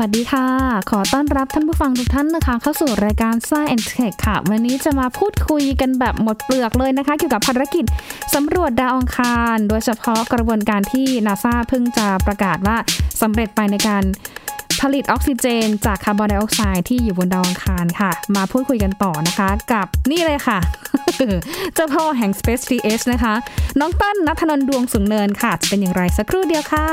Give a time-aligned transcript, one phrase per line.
[0.00, 0.46] วัสดีค่ะ
[0.90, 7.84] ขอต้อนรับท่านผู้ฟังทุกท่านนะคะ เข้าสู่รายการ Science and Tech ค่ะ วันนี้จะมาพูดคุยกันแบบหมดเปลือกเลยนะคะ เกี่ยวกับภารกิจ
[8.34, 12.76] สำรวจดาวอังคาร โดยเฉพาะกระบวนการที่นาซาเพิ่งจะประกาศว่า
[13.22, 14.04] สำเร็จไปในการ
[14.80, 20.58] ผลิตออกซิเจน จากคาร์บอนไดออกไซด์ที่อยู่บนดาวอังคารค่ะ มาพูดคุยกันต่อนะคะ กับนี่เลยค่ะ
[21.74, 23.34] เจ้าพ่อแห่ง Space TH นะคะ
[23.80, 26.86] น้องต้นนัทนนดวงสุงเนินค่ะ จะเป็นอย่างไรสักครู่เดียวค่ะ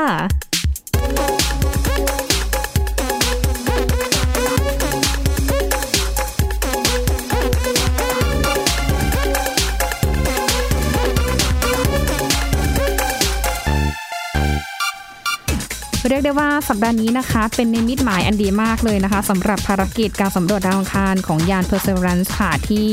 [16.10, 22.88] เรียกได้ว่าสัปดาห์นี้นะคะ เป็นนิมิตหมายอันดีมากเลยนะคะสำหรับภารกิจการสำรวจดาวอังคารของยาน Perseverance ค่ะที่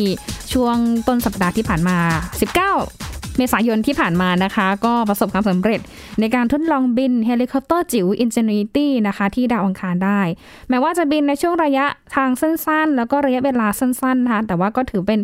[0.53, 1.97] ช่วงต้นสัปดาห์ที่ผ่านมา
[2.77, 5.79] 19 เมษายนที่ผ่านมานะคะ ก็ประสบความสำเร็จ
[6.19, 10.21] ในการทดลองบินเฮลิคอปเตอร์จิ๋ว Ingenuity นะคะ ที่ดาวอังคารได้
[10.69, 15.19] แม้ว่าจะบินในช่วงระยะทางสั้นๆ แล้วก็ระยะเวลาสั้นๆนะคะแต่ว่าก็ถือเป็น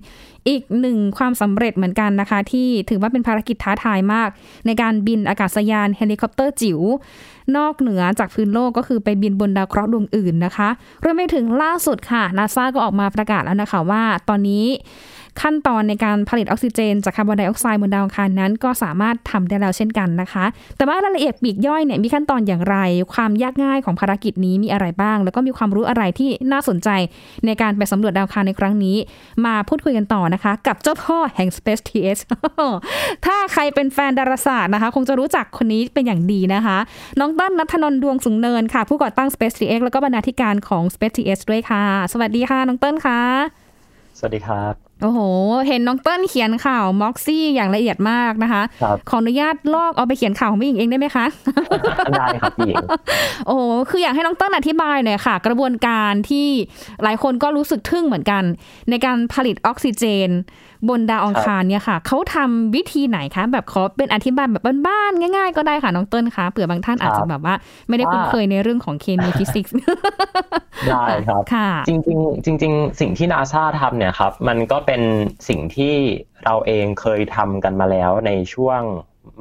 [0.47, 4.29] อีกหนึ่งความสำเร็จเหมือนกันนะคะ ที่ถือว่าเป็นภารกิจท้าทายมาก
[4.65, 6.79] ในการบินอากาศยานเฮลิคอปเตอร์จิ๋ว
[7.57, 10.69] นอกเหนือจากพื้นโลกก็คือไปบินบนดาวเคราะห์ดวงอื่นนะคะ
[11.03, 14.65] รวมไปถึงล่าสุดค่ะนาซาก็ออกมาประกาศแล้วนะคะว่าตอนนี้
[15.41, 20.45] ขั้นตอนในการผลิตออกซิเจน จากคาร์บอนไดออกไซด์บนดาวอังคารนั้น ก็สามารถทำได้แล้วเช่นกันนะคะ
[20.77, 22.77] แต่ว่ารายละเอียดปลีกย่อยเนี่ยมีขั้นตอนอย่างไร
[23.13, 26.89] ความยากง่ายของภารกิจนี้มีอะไรบ้าง แล้วก็มีความรู้อะไรที่น่าสนใจ
[27.45, 28.97] ในการไปสำรวจดาวอังคารในครั้งนี้
[29.45, 32.21] มาพูดคุยกันต่อนะคะ กับเจ้าพ่อแห่ง Space TH
[33.25, 36.77] ถ้าใครเป็นแฟนดาราศาสตร์นะคะ คงจะรู้จักคนนี้เป็นอย่างดีนะคะ
[37.19, 43.21] น้องต้นนัทนนท์ดวงสุงเนินค่ะ ผู้ก่อตั้ง Space TX แล้วก็บรรณาธิการของ Space TH ด้วยค่ะ สวัสดีค่ะน้องเต้นค่ะ
[44.17, 45.19] สวัสดีครับ โอ้โห
[45.67, 51.25] เห็นน้องเต้นเขียนข่าวม็อกซี่อย่างละเอียดมากนะคะครับขออนุญาตลอกเอาไปเขียนข่าวของพี่หญิงเองได้ไหมคะ
[52.11, 52.83] ได้ครับพี่หญิง
[53.47, 56.47] โอ้โห คืออยากให้น้องเต้นอธิบายหน่อยค่ะ กระบวนการที่
[57.03, 58.43] หลายคนก็รู้สึกทึ่งเหมือนกัน
[58.89, 60.29] ในการผลิตออกซิเจน
[60.89, 67.55] บนดาวอังคารเนี่ยค่ะ เขาทำวิธีไหนคะ แบบขอเป็นอธิบายแบบบ้านๆง่าย ๆ ก็ได้ค่ะน้องเต้นคะเผื่อบางท่านอาจจะแบบว่า
[67.87, 69.73] ไม่ได้คุ้นเคยในเรื่องของเคมีฟิสิกส์
[70.89, 75.01] ได้ครับค่ะจริงๆจริง ๆ สิ่งที่นาซาทำเนี่ยครับมันก็เป็น
[75.47, 75.95] สิ่งที่
[76.45, 78.81] เราเองเคยทำกันมาแล้วในช่วง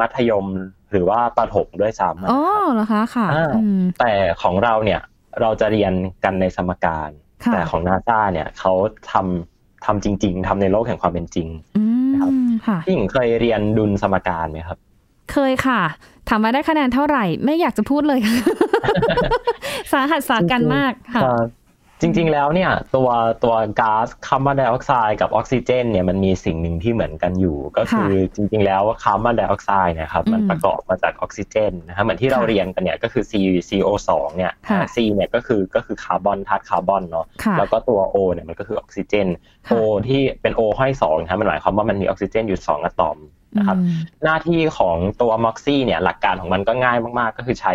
[0.01, 0.47] มัธยม
[0.91, 4.12] หรือว่าประถมด้วยซ้ำนะอ๋อครับเหรอคะค่ะอ่าอืมแต่
[4.43, 5.01] ของเราเนี่ย
[5.41, 5.93] เราจะเรียน
[6.25, 7.11] กันในสมการ
[7.45, 8.73] ค่ะแต่ของนาซาเนี่ยเขา
[9.12, 11.83] ทำทำจริง ๆทำในโลกแห่งความเป็นจริงอื
[12.21, 14.79] ครับมค่ะพี่หญิงเคยเรียนดุลสมการไหมครับ
[15.33, 15.81] เคยค่ะ
[16.29, 18.21] ถามว่าได้คะแนนเท่าไหร่ ไม่อยากจะพูดเลย
[19.93, 21.47] สาหัสสากันมากค่ะครับ
[22.01, 23.09] จริง ๆ แล้วเนี่ยตัว
[23.45, 33.33] ตัวก๊าซคาร์บอนไดออกไซด์กับออกซิเจนเนี่ยมันมีสิ่งหนึ่งที่เหมือนกันอยู่ ก็คือจริง ๆ แล้วคาร์บอนไดออกไซด์เนะครับมันอืมประกอบมาจากออกซิเจนนะครับเหมือนที่เราค่ะเรียนกันเนี่ยก็คือ C
[33.69, 39.27] CO2 เนี่ยค่ะ C เนี่ยก็คือก็คือคาร์บอนธาตุคาร์บอนเนาะค่ะแล้วก็ตัว O เนี่ยมันก็คือออกซิเจน
[39.67, 39.77] ค่ะ O
[40.09, 43.19] ที่เป็น O ห้อยสองนะครับมันหมายความว่ามันมีออกซิเจนอยู่สองอะตอม
[43.59, 47.75] นะครับอืมหน้าที่ของตัว MOXIE เนี่ยหลักการของมันก็ง่ายมากๆ ก็คือใช้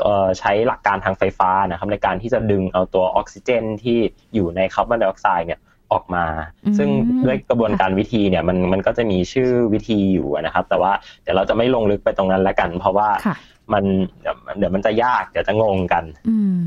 [0.00, 3.98] เอ่อใช้หลักการทางไฟฟ้านะครับในการที่จะดึงเอาตัวออกซิเจนที่
[4.34, 5.60] อยู่ในคาร์บอนไดออกไซด์เนี่ย
[5.92, 6.24] ออกมา
[6.64, 6.88] อืมซึ่ง
[7.24, 13.36] ด้วยกระบวนการวิธีเนี่ยมันมันก็จะมีชื่อวิธีอยู่นะครับ แต่ว่าเดี๋ยวเราจะไม่ลงลึกไปตรงนั้นแล้วกัน เพราะว่าค่ะ
[13.72, 13.84] มัน
[14.20, 16.62] เดี๋ยวเดี๋ยวมันจะยากเดี๋ยวจะงงกันอืม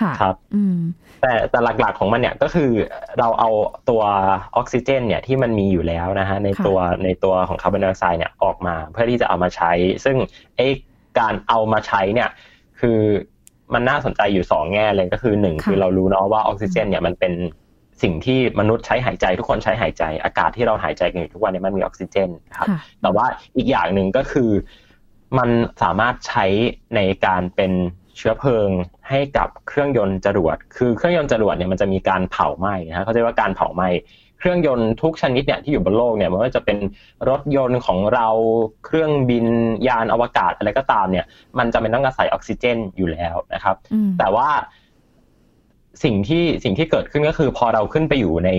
[0.00, 0.76] ค่ะครับอืม
[1.22, 2.70] แต่แต่หลักๆของมันเนี่ยก็คือ
[3.18, 3.50] เราเอา
[3.90, 4.02] ตัว
[4.56, 9.72] ออกซิเจน เนี่ยที่มันมีอยู่แล้วนะฮะในค่ะตัวในตัวของคาร์บอนไดออกไซด์เนี่ยออกมาเพื่อที่จะเอามาใช้
[10.04, 10.16] ซึ่ง
[10.56, 10.66] ไอ้
[11.18, 12.28] การเอามาใช้เนี่ย
[12.80, 12.98] คือ
[13.74, 17.32] มันน่าสนใจอยู่สองแง่เลยก็คือหนึ่งค่ะคือเรารู้เนาะว่าออกซิเจน เนี่ยมันเป็น
[18.02, 24.50] สิ่งที่มนุษย์ใช้หายใจทุกคนใช้หายใจ อากาศที่เราหายใจกันอยู่ทุกวันเนี้มันมีออกซิเจนนะครับค่ะแต่ว่าอีกอย่างหนึ่งก็คือ
[25.38, 25.50] มัน
[25.82, 26.46] สามารถใช้
[26.96, 27.72] ในการเป็น
[28.16, 28.68] เชื้อเพลิง
[29.08, 33.88] ให้กับเครื่องยนต์จรวด คือเครื่องยนต์จรวดเนี่ยมันจะมีการเผาไหม้นะฮะเขาเรียกว่าการเผาไหม้
[34.38, 36.78] เครื่องยนต์ทุกชนิดเนี่ยที่อยู่บนโลกเนี่ยไม่ว่าจะเป็น
[37.28, 38.28] รถยนต์ของเรา
[38.86, 39.46] เครื่องบิน
[39.88, 41.26] ยานอวกาศอะไรก็ตามเนี่ย
[41.58, 44.48] มันจะเป็นต้องอาศัยออกซิเจนอยู่แล้วนะครับอืมแต่ว่า
[46.04, 48.50] สิ่งที่สิ่งที่เกิดขึ้นก็คือพอเราขึ้นไปอยู่ใน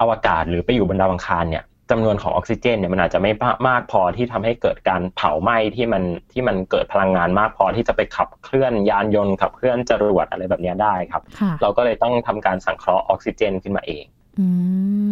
[0.00, 3.32] อวกาศหรือไปอยู่บนดาวอังคารเนี่ย จำนวนของออกซิเจนเนี่ยมันอาจจะไม่
[3.68, 6.02] มากพอที่ทำให้เกิดการเผาไหม้ที่มัน
[6.32, 14.04] ที่มันเกิดพลังงานมากพอที่จะไปขับเคลื่อนยานยนต์ขับเคลื่อนจรวดอะไรแบบเนี้ยได้ครับค่ะเราก็เลยต้องทำการสังเคราะห์ออกซิเจนขึ้นมาเอง
[14.38, 14.46] อื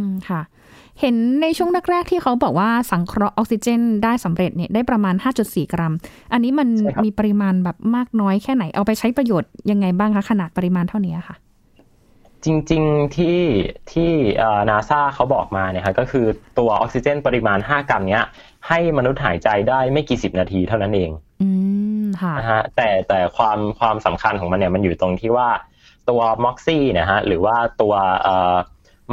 [0.04, 0.42] มค่ะ
[1.00, 5.94] เห็นในช่วงแรกๆที่เขาบอกว่าสังเคราะห์ออกซิเจน ได้สำเร็จเนี่ยได้ประมาณ 5.4 กรัม
[6.32, 11.36] อันนี้มันใช่ครับมีปริมาณแบบมากน้อยแค่ไหนเอาไปใช้ประโยชน์ยังไงบ้างคะขนาดปริมาณเท่านี้ค่ะ
[12.44, 13.40] จริงๆที่
[13.92, 14.10] ที่
[14.70, 16.26] นาซาเขาบอกมาเนี่ยครับก็คือ
[16.58, 18.24] ตัวออกซิเจนปริมาณ 5 กรัมเนี้ย
[18.68, 21.10] ให้มนุษย์หายใจได้ไม่กี่สิบนาทีเท่านั้นเอง
[21.42, 21.48] อื
[22.02, 25.48] มค่ะนะฮะแต่แต่ความความสำคัญของมันเนี่ยมันอยู่ตรงที่ว่า
[26.10, 28.56] ตัว MOXIE นะฮะหรือว่าตัวเอ่อ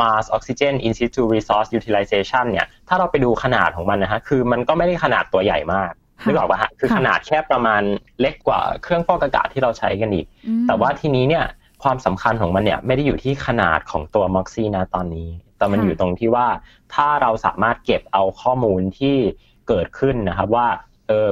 [0.02, 5.92] Mars Oxygen In situ Resource Utilization เนี่ย ถ้าเราไปดูขนาดของมันนะฮะ คือมันก็ไม่ได้ขนาดตัวใหญ่มาก
[6.26, 7.82] นึกออกปะฮะ คือขนาดแค่ประมาณ
[8.20, 10.26] เล็กกว่าเครื่องฟอกอากาศที่เราใช้กันอีก
[10.68, 11.46] แต่ว่าทีนี้เนี่ย
[11.84, 16.48] ความสำคัญของมันเนี่ยไม่ได้อยู่ที่ขนาดของตัว MOXIE นะตอนนี้ แต่มันอยู่ตรงที่ว่า
[16.94, 19.16] ถ้าเราสามารถเก็บเอาข้อมูลที่
[19.68, 20.68] เกิดขึ้นนะครับว่า
[21.08, 21.30] เออ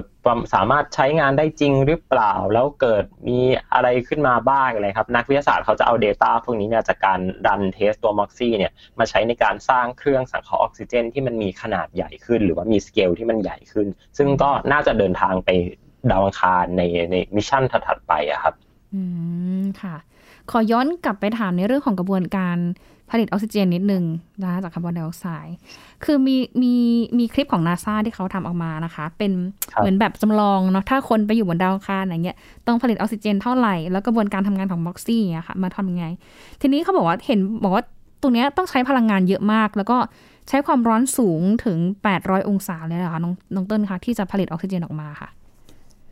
[0.53, 3.39] สามารถใช้งานได้จริงหรือเปล่า แล้วเกิดมี
[3.73, 13.87] อะไรขึ้นมาบ้างอะไรครับ นักวิทยาศาสตร์เขาจะเอา Data พวกนี้เนี่ยจากการดันเทสตัว MOXIE เนี่ยมาใช้ในการสร้างเครื่องสังเคราะห์ออกซิเจน ที่มันมีขนาดใหญ่ขึ้น หรือว่ามีสเกลที่มันใหญ่ขึ้น
[14.17, 15.49] ซึ่งก็น่าจะเดินทางไป
[16.11, 16.81] ดาวอังคารใน
[17.11, 18.53] ใน mission ถัดๆไปอะครับ
[18.93, 19.01] อื
[19.61, 19.95] มค่ะ
[20.51, 22.57] ขอย้อนกลับไปถามในเรื่องของกระบวนการ
[23.11, 24.03] ผลิตออกซิเจนนิดนึง
[24.43, 25.55] นะจากคาร์บอนไดออกไซด์
[26.03, 26.73] คือมีมี
[27.17, 29.31] มีคลิปของนาซาที่เขาทำออกมานะคะ เป็น
[29.77, 32.37] เหมือนแบบจำลองเนาะ ถ้าคนไปอยู่บนดาวอังคารอะไรเงี้ย
[32.67, 36.05] ต้องผลิตออกซิเจนเท่าไหร่ แล้วกระบวนการทำงานของ MOXIE อะค่ะ มาทำยังไง
[36.61, 37.83] ทีนี้เขาบอกว่าเห็นบอกว่า
[38.21, 39.97] ตรงนี้ต้องใช้พลังงานเยอะมาก แล้วก็
[40.47, 41.77] ใช้ความร้อนสูงถึง
[42.13, 45.29] 800 องศาเลยนะคะน้องน้องเติ้ลคะที่จะผลิตออกซิเจนออกมาค่ะ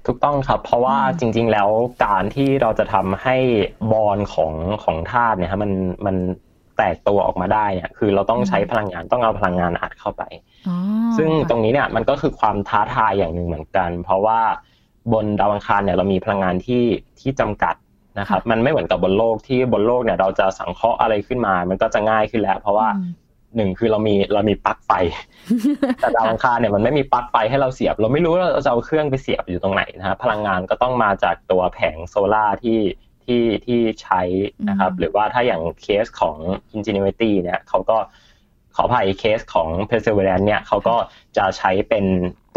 [0.05, 1.69] ถูกต้องครับ เพราะว่าจริง ๆ แล้ว
[2.05, 3.35] การที่เราจะทำให้
[3.91, 4.53] บอลของ
[4.83, 5.71] ของธาตุเนี่ยมัน
[6.05, 6.15] มัน
[6.77, 10.23] แตกตัวออกมาได้เนี่ยคือเราต้องใช้พลังงานต้องเอาพลังงานอัดเข้าไป
[11.17, 14.39] ซึ่งตรงนี้เนี่ยมันก็คือความท้าทายอย่างหนึ่งเหมือนกัน เพราะว่า
[15.13, 16.83] บนดาวอังคารเนี่ยเรามีพลังงานที่
[17.19, 17.75] ที่จำกัด
[18.19, 22.87] นะครับ มันไม่เหมือนกับบนโลกที่บนโลกเนี่ยเราจะสังเคราะห์อะไรขึ้นมา มันก็จะง่ายขึ้นแล้ว เพราะว่า
[23.55, 24.91] หนึ่งคือเรามีเรามีปลั๊กไฟ
[26.01, 32.79] แต่ดาวอังคารเนี่ยมันไม่มีปลั๊กไฟให้เราเสียบ เราไม่รู้ว่าเราจะเอาเครื่องไปเสียบอยู่ตรงไหนนะฮะพลังงานก็ต้องมาจากตัวแผงโซล่าที่
[33.25, 34.21] ที่ที่ใช้
[34.69, 36.35] นะครับ หรือว่าถ้าอย่างเคสของ
[36.75, 37.97] Ingenuity เนี่ยเขาก็
[38.75, 40.95] ขออภัยเคสของ Perseverance เนี่ยเขาก็
[41.37, 42.05] จะใช้เป็น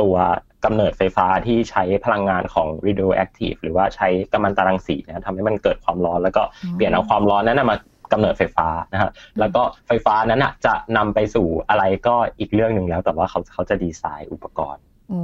[0.00, 0.16] ตัว
[0.64, 6.42] กำเนิดไฟฟ้าที่ใช้พลังงานของ radioactive หรือว่าใช้กัมมันตรังสีนะทำให้มันเกิดความร้อน แล้วก็
[6.74, 7.76] เปลี่ยนเอาความร้อนนั้นมา
[8.12, 9.10] กำเนิดไฟฟ้านะฮะ
[9.40, 15.22] แล้วก็ไฟฟ้านั้นจะนำไปสู่อะไรก็อีกเรื่องหนึ่งแล้ว แต่ว่าเขาเขาจะดีไซน์อุปกรณ์โอ้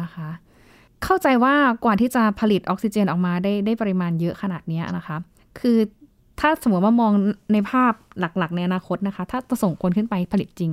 [0.00, 0.30] นะคะ
[1.04, 1.54] เข้าใจว่า
[1.84, 5.16] กว่าที่จะผลิตออกซิเจนออกมาได้ได้ปริมาณเยอะขนาดนี้นะคะ
[5.60, 5.78] คือ
[6.40, 7.12] ถ้าสมมติว่ามอง
[7.52, 10.70] ในภาพหลัก ๆ ในอนาคตนะคะ ถ้าจะส่งคนขึ้นไปผลิตจริง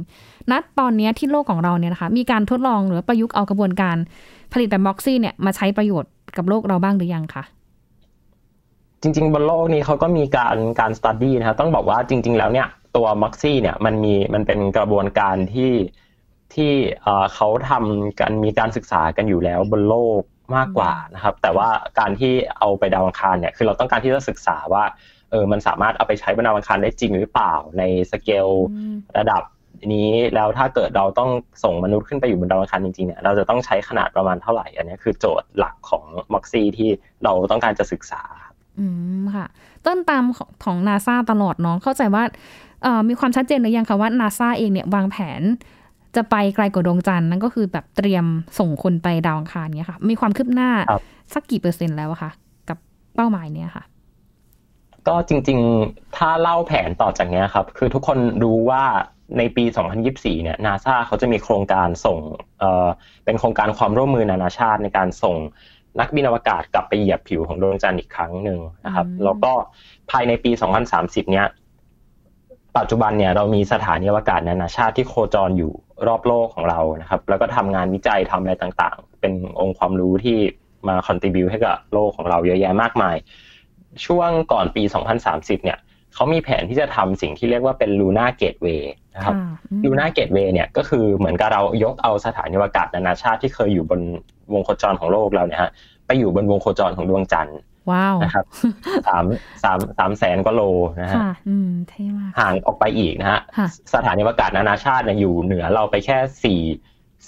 [0.51, 3.98] ณตอนนี้ที่โลกของเราเนี่ยนะคะ มีการทดลองหรือประยุกต์เอากระบวนการ
[4.54, 7.44] ผลิตแบบม็อกซี่เนี่ยมาใช้ประโยชน์กับโลกเราบ้างหรือยังคะ
[9.03, 15.73] จริง ๆ บนโลกนี้เขาก็มีการการสตูดี้นะครับต้องบอกว่าจริง ๆ แล้วเนี่ยตัวม็อกซี่เนี่ยมันมีมันเป็นกระบวนการที่
[16.53, 16.71] ที่
[17.35, 20.21] เขาทำกันมีการศึกษากันอยู่แล้วบนโลก
[20.55, 21.69] มากกว่านะครับ แต่ว่า
[22.00, 24.83] การที่เอาไปดาวอังคารเนี่ยคือเราต้องการที่จะศึกษาว่า
[25.31, 28.47] เออมันสามารถเอาไปใช้บนดาวอังคารได้จริงหรือเปล่าในสเกล
[29.17, 29.44] ระดับ
[29.94, 31.29] นี้แล้วถ้าเกิดเราต้อง
[31.63, 36.03] ส่งมนุษย์ขึ้นไปอยู่บนดาวอังคารจริงๆเนี่ยเราจะต้องใช้ขนาดประมาณเท่าไหร่ อันนี้คือโจทย์หลักของ
[36.33, 36.89] ม็อกซี่ที่
[37.23, 38.21] เราต้องการจะศึกษา
[38.80, 38.86] อื
[39.20, 39.46] มค่ะ
[39.86, 40.24] ต้นตาม
[40.64, 42.24] ของนาซาตลอดน้องเข้าใจว่า
[43.10, 45.42] มีความชัดเจนหรือยังคะว่านาซาเองเนี่ยวางแผน
[46.16, 48.25] จะไปไกลกว่าดวงจันทร์นั่นก็คือแบบเตรียม
[48.60, 50.70] ส่งคนไปดาวอังคารเนี้ยค่ะ มีความคืบหน้า
[51.34, 52.31] สักกี่เปอร์เซ็นต์แล้วคะ
[52.70, 52.78] กับ
[53.16, 53.84] เป้าหมายเนี้ยค่ะ
[55.08, 58.84] ก็จริงๆ ถ้าเล่าแผนต่อจากนี้ครับ คือทุกคนรู้ว่า
[59.38, 59.64] ในปี
[60.04, 62.18] 2024 เนี่ยนาซาเขาจะมีโครงการส่ง
[62.60, 62.88] เอ่อ
[63.25, 65.36] เป็นโครงการความร่วมมือนานาชาติในการส่ง
[66.00, 69.51] นักบินอวกาศกลับไปเหยียบผิวของดวงจันทร์อีกครั้งหนึ่งนะครับ แล้วก็
[70.12, 70.51] ภายในปี
[70.91, 71.48] 2030 เนี้ย
[72.77, 75.74] ปัจจุบันเนี่ยเรามีสถานีอวกาศนานาชาติที่โคจรอยู่
[76.08, 80.38] รอบโลกของเรานะครับ แล้วก็ทำงานวิจัยทำอะไรต่างๆ เป็นองค์ความรู้ที่
[80.88, 83.15] มาคอนติบิวให้กับโลกของเราเยอะแยะมากมาย
[84.06, 84.84] ช่วงก่อนปี
[85.24, 85.77] 2030 เนี่ย
[86.13, 89.36] เขามีแผนที่จะทำสิ่งที่เรียกว่าเป็นลูน่าเกตเวย์นะครับ
[89.86, 94.01] ลูน่าเกตเวย์เนี่ยก็คือเหมือนกับเรายกเอาสถานีอวกาศนานาชาติที่เคยอยู่บน
[94.53, 95.72] วงโคจรของโลกเราเนี่ยฮะ
[96.07, 97.57] ไปอยู่บนวงโคจรของดวงจันทร์
[97.91, 98.45] ว้าวนะครับ
[99.07, 99.25] สาม
[99.63, 100.62] สามสามแสนกว่าโล
[101.01, 101.17] นะฮะ
[102.39, 103.39] ห่างออกไปอีกนะฮะ
[103.93, 106.62] สถานีอวกาศนานาชาติเนี่ยอยู่เหนือเราไปแค่สี่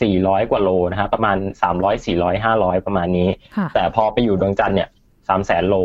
[0.02, 3.30] สี่ร้อยกว่าโลนะฮะประมาณสามร้อยสี่ร้อยห้าร้อยประมาณนี้
[3.74, 4.90] แต่พอไปอยู่ดวงจันทร์เนี่ย
[5.28, 5.76] สามแสนโล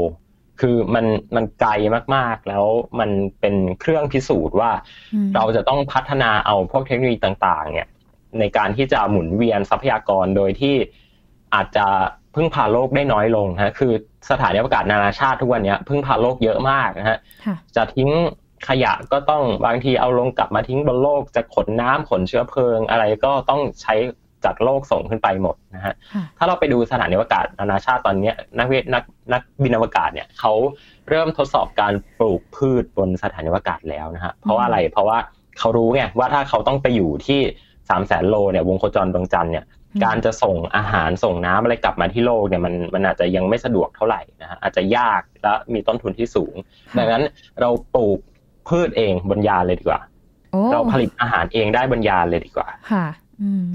[0.60, 1.06] คือมัน
[1.36, 1.72] มันไกล
[2.14, 2.64] มากๆ แล้ว
[3.00, 4.70] มันเป็นเครื่องพิสูจน์ว่า
[5.34, 7.88] เราจะต้องพัฒนาเอาพวกเทคโนโลยีต่าง ๆ เนี่ย
[8.38, 10.74] ในการที่จะหมุนเวียนทรัพยากรโดยที่
[11.54, 11.86] อาจจะ
[12.34, 13.92] พึ่งพาโลกได้น้อยลงฮะคือ
[14.30, 17.18] สถานีอวกาศนานาชาติทุกวันนี้พึ่งพาโลกเยอะมากนะฮะ
[17.76, 18.10] จะทิ้ง
[18.68, 23.94] ขยะก็ต้องบางทีเอาลงกลับมาทิ้งบนโลกจะขนน้ำขนเชื้อเพลิง อะไรก็ต้องใช้
[24.44, 25.94] จากโลกส่งขึ้นไปหมดนะฮะ
[26.38, 30.52] ถ้าเราไปดูสถานีอวกาศนานาชาติตอนนี้นักวินักนักบินอวกาศเนี่ยเขา
[31.08, 35.18] เริ่มทดสอบการปลูกพืชบนสถานีอวกาศแล้วนะฮะเพราะว่าอะไรเพราะว่า
[35.58, 37.40] เขารู้ไงว่าถ้าเขาต้องไปอยู่ที่
[37.90, 39.64] สามแสนโลเนี่ยวงโคจรดวงจันทร์เนี่ย
[40.04, 46.54] การจะส่งอาหารส่งน้ำอะไรกลับมาที่โลกเนี่ยมันมันอาจจะยังไม่สะดวกเท่าไหร่นะฮะอาจจะยากและมีต้นทุนที่สูง
[46.98, 47.22] ดังนั้น
[47.60, 48.18] เราปลูก
[48.68, 50.00] พืชเองบนยานเลยดีกว่า
[50.72, 53.06] เราผลิตอาหารเองได้บนยานเลยดีกว่าค่ะ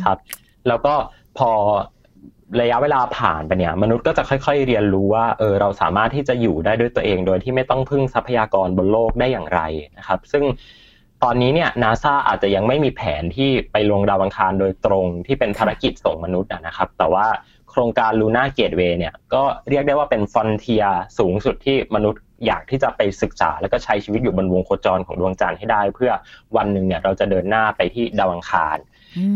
[0.03, 0.17] ครับ
[0.67, 0.93] แล้วก็
[1.37, 1.51] พอ
[2.61, 9.61] ระยะเวลาผ่านไปเนี่ย มนุษย์ก็จะค่อย ๆ เรียนรู้ว่าเออเราสามารถที่จะอยู่ได้ด้วยตัวเองโดยที่ไม่ต้องพึ่งทรัพยากรบนโลกได้อย่างไร
[9.97, 10.43] นะครับ ซึ่ง
[11.23, 17.27] ตอนนี้เนี่ยนาซาอาจจะยังไม่มีแผนที่ไปลงดาวอังคารโดยตรงที่เป็นภารกิจส่งมนุษย์นะครับ แต่ว่า
[17.69, 20.83] โครงการลูน่าเกตเวย์เนี่ยก็เรียกได้ว่าเป็นฟอนเทีย
[21.19, 26.11] สูงสุดที่มนุษย์อยากที่จะไปศึกษา แล้วก็ใช้ชีวิตอยู่บนวงโคจรของดวงจันทร์ให้ได้ เพื่อ
[26.57, 28.77] วันหนึ่งเนี่ยเราจะเดินหน้าไปที่ดาวอังคาร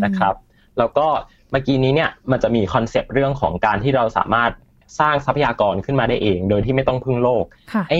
[0.05, 0.36] นะครับ
[0.77, 1.07] แล้วก็
[1.51, 4.51] เมื่อกี้นี้เนี่ยมันจะมีคอนเซปต์เรื่องของการที่เราสามารถ
[5.00, 7.46] สร้างทรัพยากรขึ้นมาได้เอง โดยที่ไม่ต้องพึ่งโลก
[7.89, 8.00] ไอ้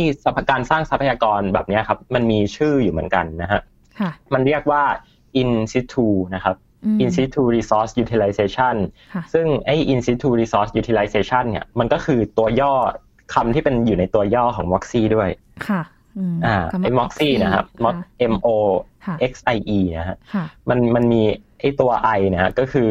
[0.52, 3.62] การสร้างทรัพยากรแบบนี้ครับ มันมีชื่ออยู่เหมือนกันนะฮะ
[4.34, 4.84] มันเรียกว่า
[5.42, 6.56] in situ นะครับ
[7.04, 8.76] in situ resource utilization
[9.34, 12.74] ซึ่งไอ้ in situ resource utilization เนี่ยมันก็คือตัวย่อ
[13.34, 15.30] คำที่เป็นอยู่ในตัวย่อของ MOXIE ด้วย
[15.68, 15.82] ค่ะ
[16.46, 17.66] อ่าไอ้ MOXIE นะครับ
[18.34, 18.48] M O
[19.32, 20.18] X I E นะฮะ
[20.70, 21.22] มันมันมี
[21.60, 22.90] ไอ้ตัว I นะฮะก็คือ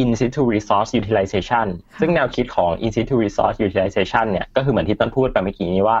[0.00, 1.66] in situ resource utilization
[2.00, 5.98] ซึ่งแนวคิดของ in situ resource utilization เนี่ยก็คือเหมือนที่ต้นพูดไปเมื่อกี้นี้ว่า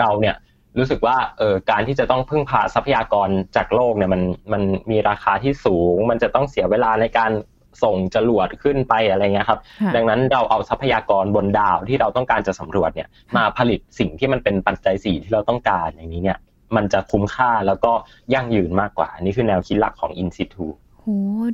[0.00, 0.36] เราเนี่ย
[0.78, 7.30] รู้สึกว่าเออการที่จะต้องพึ่งพาทรัพยากรจากโลกเนี่ยมันมันมีราคาที่สูง มันจะต้องเสียเวลาในการ
[7.82, 9.60] ส่งจรวดขึ้นไปอะไรเงี้ยครับ
[9.96, 16.38] ดังนั้นเราเอาทรัพยากรบนดาวที่เราต้องการจะสำรวจเนี่ยมาผลิตสิ่งที่มันเป็นปัจจัยสี่ที่เราต้องการอย่างนี้เนี่ย
[16.76, 17.92] มันจะคุ้มค่าแล้วก็
[18.34, 20.87] ยั่งยืนมากกว่า นี่คือแนวคิดหลักของ In situ โห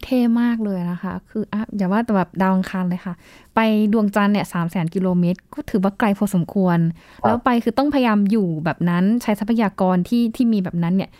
[0.04, 3.14] เท่มากเลยนะคะ คืออะอย่าว่าแต่แบบดาวอังคารเลยค่ะ
[3.54, 3.60] ไป
[3.92, 6.78] ดวงจันทร์เนี่ยสามแสนกิโลเมตร ก็ถือว่าไกลพอสมควร
[7.26, 11.10] แล้วไปคือต้องพยายามอยู่แบบนั้นใช้ทรัพยากรที่ที่มีแบบนั้นเนี่ย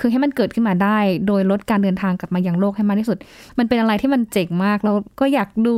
[0.00, 3.18] คือให้มันเกิดขึ้นมาได้ โดยลดการเดินทางกลับมายังโลกให้มากที่สุด
[3.58, 5.74] มันเป็นอะไรที่มันเจ๋งมากแล้วก็อยากดู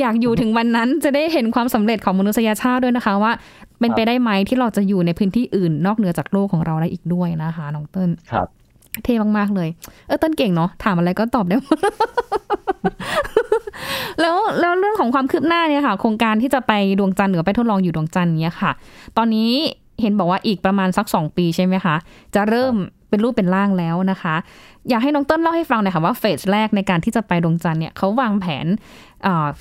[0.00, 3.32] อยากอยู่ถึงวันนั้นจะได้เห็นความสำเร็จของมนุษยชาติด้วยนะคะว่า
[3.80, 8.48] เป็นไปได้ไหมที่เราจะอยู่ในพื้นที่อื่น นอกเหนือจากโลกของเราได้อีกด้วยนะคะน้องเติ้ลครับ
[9.04, 9.68] เท่มากๆเลย
[10.06, 11.78] เออต้นเก่งเนาะถามอะไรก็ตอบได้หมด
[14.20, 18.72] แล้วแล้วเรื่องของความคืบหน้าเนี่ยค่ะ โครงการที่จะไปดวงจันทร์หรือไปทดลองอยู่ดวงจันทร์เนี้ยค่ะ
[19.16, 19.50] ตอนนี้
[20.00, 21.94] เห็นบอกว่าอีกประมาณสักสองปีใช่ไหมคะ
[22.34, 22.74] จะเริ่ม
[23.08, 24.34] เป็นรูปเป็นร่างแล้วนะคะ
[24.88, 28.66] อยากให้น้องต้นเล่าให้ฟังหน่อยค่ะว่าเฟสแรกในการที่จะไปดวงจันทร์เนี่ยเขาวางแผน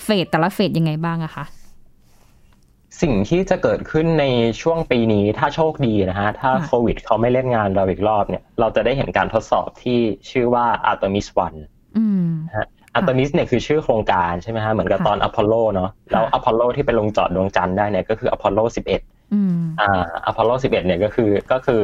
[0.03, 1.45] เฟสแต่ละเฟสยังไงบ้างอะคะ
[3.01, 4.25] สิ่งที่จะเกิดขึ้นใน
[4.62, 11.27] ช่วงปีนี้ถ้าโชคดีนะฮะ ถ้าโควิดเขาไม่เล่นงานเราอีกรอบเนี่ย เราจะได้เห็นการทดสอบที่ชื่อว่า Artemis
[11.91, 12.67] 1ฮะ
[12.98, 19.34] Artemis เนี่ยคือชื่อโครงการใช่ไหมฮะ เหมือนกับตอนอพอลโลเนาะ แล้วอพอลโลที่ไปลงจอดดวงจันทร์ได้เนี่ยก็คืออพอลโล 11
[19.81, 21.81] อ่าอพอลโล 11 เนี่ยก็คือก็คือ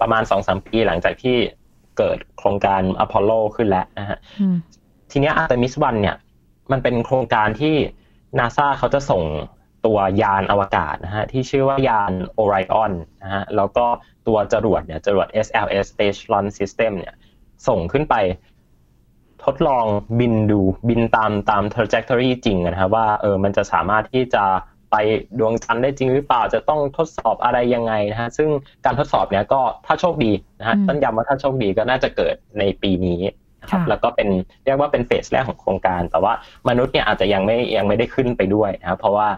[0.00, 1.36] ประมาณสองสามปีหลังจากที่
[1.98, 4.18] เกิดโครงการอพอลโลขึ้นแล้วนะฮะ
[5.10, 6.16] ทีนี้ Artemis 1เนี่ย
[6.72, 7.74] มันเป็นโครงการที่
[8.38, 9.22] นาซาเขาจะส่ง
[9.86, 13.86] ตัวยานอวกาศนะฮะที่ชื่อว่ายานโอไรออนนะฮะแล้วก็
[14.26, 17.14] ตัวจรวดเนี่ยจรวด SLS Space Launch System เนี่ย
[17.68, 18.14] ส่งขึ้นไป
[19.44, 19.84] ทดลอง
[20.20, 24.44] บินดูบินตามตาม trajectory จริงนะฮะว่าเออมันจะสามารถที่จะ
[24.90, 24.96] ไป
[25.38, 28.48] ดวงจันทร์ได้จริงหรือเปล่าจะต้องทดสอบอะไรยังไงนะฮะซึ่ง
[28.84, 33.20] การทดสอบเนี้ยก็ถ้าโชคดีนะฮะต้นย้ำว่าถ้าโชคดีก็น่าจะเกิดในปีนี้
[33.70, 34.28] ครับแล้วก็เป็น
[34.64, 36.32] เรียกว่าเป็นเฟสแรกของโครงการ แต่ว่า
[36.68, 39.28] มนุษย์เนี่ยอาจจะยังไม่ยังไม่ได้ขึ้นไปด้วยนะครับเพราะว่า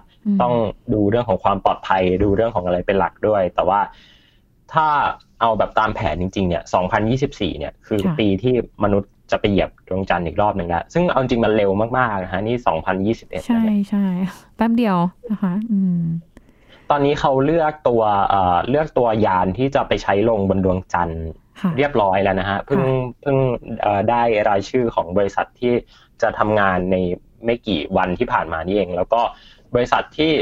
[0.42, 0.54] ต้อง
[0.92, 3.80] ดูเรื่องของความปลอดภัยดูเรื่องของอะไรเป็นหลักด้วย แต่ว่า
[4.72, 4.86] ถ้า
[5.40, 6.62] เอาแบบตามแผนจริงๆเนี่ย
[7.10, 8.54] 2024 เนี่ย คือปีที่
[8.84, 12.56] มนุษย์จะไปเหยียบดวงจันทร์อีกรอบหนึ่งแล้ว ซึ่งเอาจริงมันเร็วมากๆนะฮะ นี่
[13.06, 14.06] 2021 ใช่ใช่
[14.56, 14.96] แป๊บเดียว
[15.30, 16.02] นะคะอืม
[16.90, 21.24] ตอนนี้เขาเลือกตัวเอ่อเลือกตัวยานที่จะไปใช้ลงบนดวงจันทร์
[21.76, 22.82] เรียบร้อยแล้วนะฮะ เพิ่ง
[23.20, 23.36] เพิ่ง
[24.10, 25.72] ได้รายชื่อของบริษัทที่
[26.22, 26.96] จะทำงานใน
[27.44, 29.20] ไม่กี่วันที่ผ่านมานี่เอง แล้วก็
[29.74, 30.32] บริษัทที่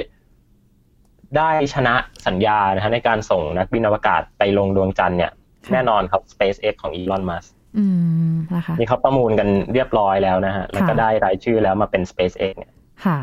[1.36, 1.94] ได้ชนะ
[2.26, 5.32] สัญญานะฮะในการส่งนักบินอวกาศไปลงดวงจันทร์เนี่ย
[5.72, 7.44] แน่นอนครับ SpaceX ของอีลอนมัส
[7.78, 7.84] อื
[8.32, 12.72] มนะคะนี่เขาประมูลกันเรียบร้อยแล้วนะฮะ แล้วก็ได้รายชื่อแล้วมาเป็น SpaceX เนี่ย
[13.04, 13.18] ค่ะ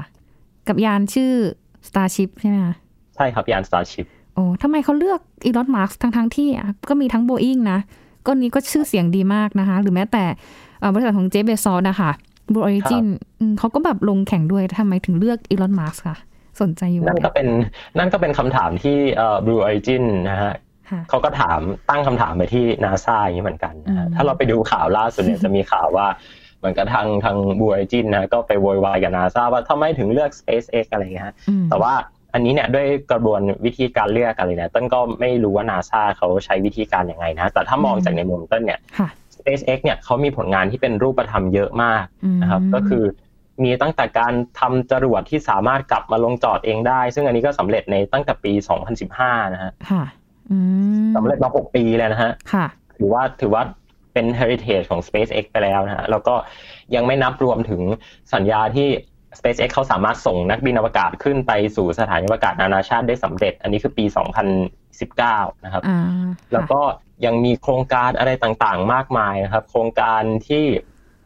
[0.67, 1.31] กับยานชื่อ
[1.88, 2.75] Starship ใช่ไหมคะ
[3.15, 6.50] ใช่ครับยาน Starship โอ้ทำไมเขาเลือกอีลอนมัสก์ทั้งทั้งที่
[6.89, 7.79] ก็มีทั้งโบอิงนะ
[8.25, 10.24] ก็นี้ก็ชื่อเสียงดีมากนะคะ หรือแม้แต่
[10.93, 12.12] บริษัทของเจฟเบซอสนะคะ
[12.53, 13.05] Blue Origin
[13.59, 16.17] เขาก็แบบลงแข่งด้วยทำไมถึงเลือกอีลอนมัสก์ค่ะ
[16.62, 17.47] สนใจอยู่ นั่นก็เป็น
[17.97, 18.97] นั่นก็เป็นคำถามที่
[19.46, 20.53] Blue Origin นะฮะ
[21.09, 21.59] เขาก็ถาม
[21.89, 26.07] ตั้งคำถามไปที่นาซาอย่างนี้เหมือนกันนะฮะถ้าเราไปดูข่าวล่าสุดเนี่ยจะมีข่าวว่า
[26.59, 31.25] เหมือนกับทางทางบูไอจินนะก็ไปโวยวายกับนาซาว่าทำไมถึงเลือก SpaceX อะไรเงี้ย
[31.69, 31.93] แต่ว่า
[32.33, 38.79] อันนี้เนี่ยด้วยกระบวนวิธีการเลือกอะไรเนี่ยต้นก็ไม่รู้ว่านาซาเขาใช้วิธีการยังไงนะ แต่ถ้ามองจากในมุมต้นเนี่ย
[39.43, 42.05] SpaceX เนี่ยเขามีผลงานที่เป็นรูปธรรมเยอะมาก
[42.41, 43.03] นะครับ ก็คือ
[43.63, 48.53] มีตั้งแต่การทำจรวดที่สามารถกลับมาลงจอดเองได้ ซึ่งอันนี้ก็สำเร็จในตั้งแต่ปี
[49.03, 50.03] 2015 นะฮะค่ะ
[50.50, 50.57] อื
[51.05, 52.65] มสำเร็จมา 6 ปีแล้วนะฮะค่ะ
[52.97, 53.63] ถือว่าถือว่า
[54.13, 56.35] เป็น heritage ของ SpaceX ไปแล้วนะฮะ แล้วก็
[56.95, 57.81] ยังไม่นับรวมถึง
[58.33, 58.88] สัญญาที่
[59.39, 64.05] SpaceX เขาสามารถส่งนักบินอวกาศขึ้นไปสู่สถานีอวกาศนานาชาติได้สำเร็จ อันนี้คือปี
[65.05, 66.00] 2019 นะครับอ่า
[66.53, 66.79] แล้วก็
[67.25, 70.65] ยังมีโครงการอะไรต่างๆ มากมายนะครับ โครงการที่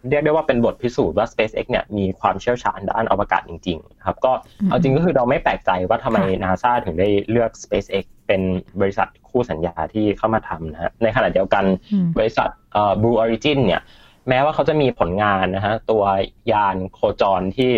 [0.10, 4.32] เรียกได้ว่าเป็นบทพิสูจน์ว่า SpaceX เนี่ยมีความเชี่ยวชาญด้านอวกาศจริงๆครับก็
[4.70, 8.42] เอาจริงก็คือเราไม่แปลกใจว่าทำไม NASA ถึงได้เลือก SpaceX เป็น
[8.82, 13.82] บริษัทคู่สัญญาที่เข้ามาทำนะฮะในขณะเดียวกันอืมบริษัทเอ่อ Blue Origin เนี่ย
[14.30, 16.04] แม้ว่าเขาจะมีผลงานนะฮะตัว
[16.51, 17.72] ยานโคจรที่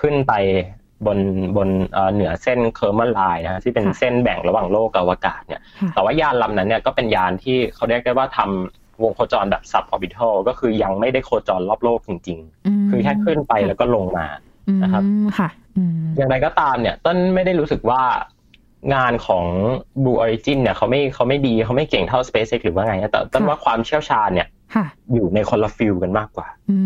[0.00, 0.32] ขึ้นไป
[1.06, 1.18] บน
[1.56, 14.26] บนเอ่อเหนือเส้น Kármán line นะฮะที่เป็นค่ะเส้นแบ่งระหว่างโลกกับอวกาศเนี่ยค่ะแต่ว่ายานลำนั้นเนี่ยก็เป็นยานที่เขาเรียกได้ว่าทำวงโคจรแบบ sub orbital ก็คือยังไม่ได้โคจรรอบโลกจริงๆคือแค่ขึ้นไปแล้วก็ลงมา
[14.82, 18.02] นะครับอืมค่ะอืมอย่างไรก็ตามเนี่ยต้นไม่ได้รู้สึกว่า
[18.94, 19.44] งานของ
[20.02, 24.56] Blue Origin เนี่ยเขาไม่เขาไม่ดีเขาไม่เก่งเท่า SpaceX หรือว่าไงนะแต่ต้นค่ะว่าความเชี่ยวชาญเนี่ยค่ะ
[25.14, 26.76] อยู่ในคนละฟิลกันมากกว่าอื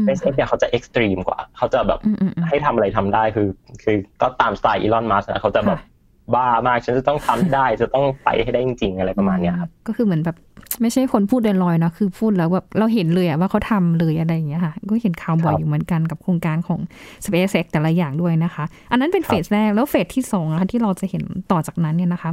[0.00, 3.48] ม SpaceX เนี่ยเขาจะ extreme กว่า เขาจะแบบอืมอืมอืมให้ทำอะไรทำได้คือ
[3.82, 5.92] คือก็ตามสไตล์อีลอนมัสนะเขาจะแบบค่ะ
[6.34, 10.36] บ้ามากฉันจะต้องทำให้ได้จะต้องไปให้ได้จริงๆอะไรประมาณเนี้ยครับก็คือเหมือนแบบ
[10.82, 16.80] ไม่ใช่คนพูดลอยๆเนาะคือพูดแล้วแบบเราเห็นเลยอะว่าเขาทำเลยอะไรอย่างเงี้ยค่ะ ก็เห็นข่าวบ่อยครับอยู่เหมือนกันกับโครงการของ
[17.24, 21.22] SpaceX แต่ละอย่างด้วยนะคะ อันนั้นเป็นครับเฟสแรกแล้วเฟสที่สองนะคะที่เราจะเห็น
[21.52, 22.30] ต่อจากนั้นเนี่ยนะคะ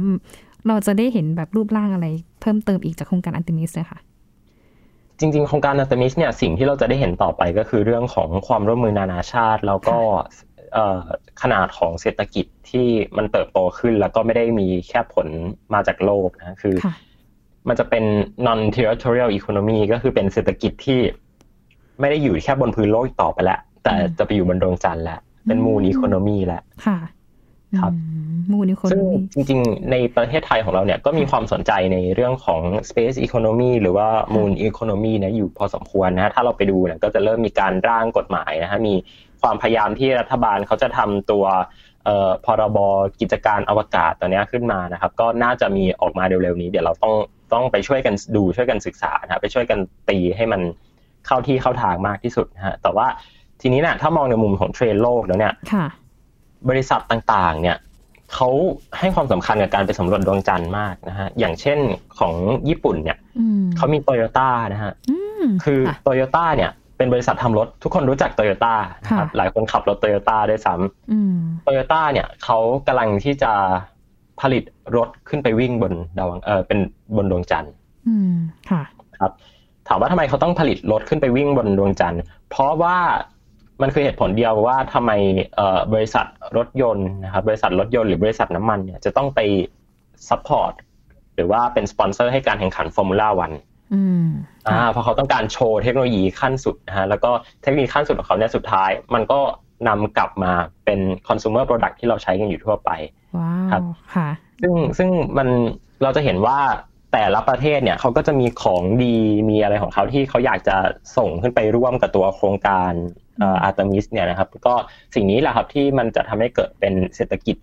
[0.68, 2.06] เราจะได้เห็นแบบรูปร่างอะไร
[2.40, 3.98] เพิ่มเติมอีกจากโครงการอันติมิสเลยค่ะ
[5.18, 9.98] จริงๆโครงการอัตมิสเนี่ยสิ่งที่เราจะได้เห็นต่อไปก็คือเรื่องของความร่วมมือนานาชาติ แล้วก็
[10.74, 11.00] เอ่อ
[11.42, 15.26] ขนาดของเศรษฐกิจที่มันเติบโตขึ้น แล้วก็ไม่ได้มีแค่ผล
[15.74, 16.94] มาจากโลกนะคือค่ะ
[17.68, 18.04] มันจะเป็น
[18.46, 21.00] non territorial economy ก็คือเป็นเศรษฐกิจที่
[22.00, 26.62] ไม่ได้อยู่แค่บนพื้นโลกอีกต่อไปแล้วแต่อืมจะไปอยู่บนดวงจันทร์แล้วเป็นอืม moon economy แล้ว
[27.72, 27.92] ค่ะครับ
[28.52, 38.94] มูนิคนซึ่งนี้จริงๆ ในประเทศไทยของเราเนี่ยก็มีความสนใจในเรื่องของ space economy หรือว่า moon economy นะอยู่พอสมควรนะฮะถ้าเราไปดูเนี่ยก็จะเริ่มมีการร่างกฎหมายนะฮะมี
[39.42, 41.44] ความพยายามที่รัฐบาลเขาจะทำตัว
[42.04, 42.78] เอ่อพรบ
[43.20, 47.14] กิจการอวกาศตัวเนี้ยขึ้นมานะครับ ก็น่าจะมีออกมาเร็วๆนี้ เดี๋ยวเราต้อง
[47.52, 50.60] ต้องไปช่วยกันดูช่วยกันศึกษานะฮะไปช่วยกันตีให้มัน
[51.26, 53.06] เข้าที่เข้าทางมากที่สุดนะฮะแต่ว่า
[53.60, 55.86] ทีนี้เนี่ยถ้ามองในมุมของเทรนด์โลกแล้วเนี่ยค่ะ
[56.68, 57.76] บริษัทต่างๆ เนี่ย
[58.34, 58.48] เขา
[58.98, 61.78] ให้ความสำคัญกับการไปสำรวจดวงจันทร์มากนะฮะ อย่างเช่น
[62.18, 62.34] ของ
[62.68, 70.74] ญี่ปุ่นเนี่ยอืมเขามีโตโยต้านะฮะอืมคือค่ะโตโยต้าเนี่ยเป็นบริษัททำรถทุกคนรู้จักโตโยต้านะครับค่ะหลายคนขับรถโตโยต้าด้วยซ้
[71.12, 73.52] อืมำโตโยต้าเนี่ยเขากำลังที่จะ
[74.40, 74.62] ผลิต
[74.96, 76.78] รถขึ้นไปวิ่งบนดาวอังเออเป็น
[77.16, 77.72] บนดวงจันทร์
[78.08, 78.34] อืม
[78.70, 78.82] ค่ะ
[79.18, 79.32] ครับ
[79.88, 82.20] ถามว่าทำไมเขาต้องผลิตรถขึ้นไปวิ่งบนดวงจันทร์
[82.50, 82.96] เพราะว่า
[83.82, 85.12] มันคือเหตุผลเดียวว่าทำไม
[85.56, 89.40] เอ่อบริษัทรถยนต์นะครับบริษัทรถยนต์หรือบริษัทน้ำมันเนี่ยจะต้องไป
[90.28, 90.72] support
[91.34, 93.52] หรือว่าเป็นสปอนเซอร์ให้การแข่งขันฟอร์มูล่าวัน
[93.94, 94.26] อืม
[94.68, 97.30] อ่าเพราะเขาต้องการโชว์เทคโนโลยีขั้นสุดนะฮะแล้วก็
[97.62, 99.40] เทคโนโลยีขั้นสุดของเขาเนี่ยสุดท้าย มันก็
[99.88, 100.52] นำกลับมา
[100.84, 102.90] เป็น consumer product ที่เราใช้กันอยู่ทั่วไป
[103.38, 103.82] ว้าครัวบ
[104.14, 104.28] ค่ะ
[104.62, 105.48] ซึ่งซึ่งมัน
[106.02, 106.58] เราจะเห็นว่า
[107.12, 109.16] แต่ละประเทศเนี่ยเขาก็จะมีของดี
[109.50, 110.76] มีอะไรของเขาที่เขาอยากจะ
[111.16, 112.92] ส่งขึ้นไปร่วมกับตัวโครงการ
[113.40, 114.74] อาร์ตมิสเนี่ยนะครับ ก็
[115.14, 117.56] สิ่งนี้แหละครับที่มันจะทำให้เกิดเป็นเศรษฐกิจ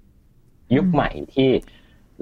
[0.76, 1.50] ยุคใหม่ที่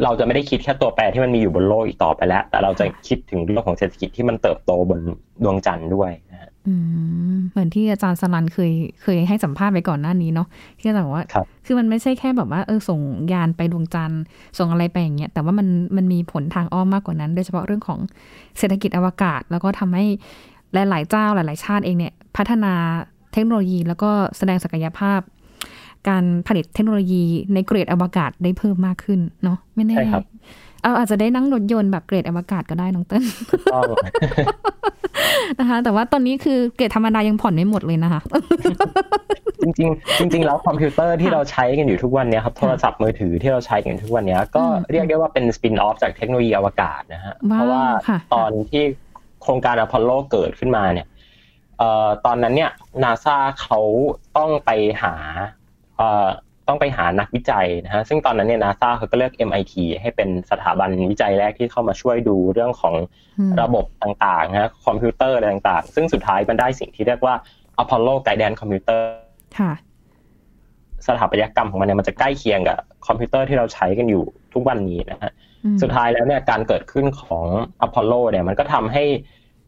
[0.03, 4.99] เราจะไม่ได้คิดแค่ตัวแปรที่มันมีอยู่บนโลกอีกต่อไปแล้ว แต่เราจะคิดถึงเรื่องของเศรษฐกิจที่มันเติบโตบน
[5.43, 6.73] ดวงจันทร์ด้วยนะฮะอื
[7.35, 10.47] มเหมือนที่อาจารย์สลันเคยเคยให้สัมภาษณ์ไปก่อนหน้านี้เนาะ
[10.79, 12.99] ที่อาจารย์บอกว่าครับคือมันไม่ใช่แค่แบบว่าเออส่ง
[13.33, 14.21] ยานไปดวงจันทร์
[14.57, 17.99] ส่งอะไรไปอย่างเงี้ยแต่ว่ามันมันมีผลทางอ้อมมากกว่านั้น โดยเฉพาะเรื่องของ
[18.57, 20.05] เศรษฐกิจอวกาศ แล้วก็ทำให้
[20.73, 22.73] หลาย ๆ เจ้าหลาย ๆ ชาติเองเนี่ย พัฒนา
[23.16, 25.19] เทคโนโลยี แล้วก็แสดงศักยภาพ
[26.09, 27.23] การผลิตเทคโนโลยี
[27.53, 30.23] ในเกรดอวกาศได้เพิ่มมากขึ้นเนาะไม่แน่ใช่ครับ
[30.83, 33.23] เอาอาจจะได้นั่งรถยนต์แบบเกรดอวกาศก็ได้น้องเต้น
[33.73, 33.83] ต้อง
[35.59, 38.21] นะคะ แต่ว่าตอนนี้คือเกรดธรรมดายังผ่อนไม่หมดเลยนะคะ
[39.61, 48.83] จริงๆจริงๆแล้วคอมพิวเตอร์ที่ค่ะเราใช้กันอยู่ทุกวันเนี้ยครับโทรศัพท์มือถือที่เราใช้กันอยู่ทุกวันเนี้ยก็อืมเรียกได้ว่าเป็น spin-off จากเทคโนโลยีอวกาศนะฮะว้าวเพราะว่าค่ะตอนที่
[49.43, 51.16] โครงการอพอลโลเกิดขึ้นมาเนี่ยเอ่อ
[52.25, 52.71] ตอนนั้นเนี่ย
[53.03, 53.79] นาซาเขา
[54.37, 55.13] ต้องไปหา
[55.97, 56.27] เอ่อ
[56.67, 62.95] ต้องไปหานักวิจัยนะฮะซึ่งตอนนั้นเนี่ยนาซาเขาก็เลือก MIT ให้เป็นสถาบันวิจัยแรกที่เข้ามาช่วยดูเรื่องของ
[63.39, 67.35] อืมระบบต่างๆนะคอมพิวเตอร์อะไรต่างๆ ซึ่งสุดท้ายมันได้สิ่งที่เรียกว่า
[67.83, 69.01] Apollo Guidance Computer
[69.59, 69.71] ค่ะ
[71.07, 75.31] สถาปัตยกรรมของมันเนี่ยมันจะใกล้เคียงกับคอมพิวเตอร์ที่เราใช้กันอยู่ทุกวันนี้นะฮะ
[75.65, 77.45] อืมสุดท้ายแล้วเนี่ยการเกิดขึ้นของ
[77.85, 79.03] Apollo เนี่ยมันก็ทำให้